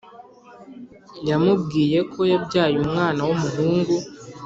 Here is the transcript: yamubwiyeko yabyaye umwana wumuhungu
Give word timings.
yamubwiyeko 1.29 2.19
yabyaye 2.31 2.75
umwana 2.85 3.19
wumuhungu 3.27 3.95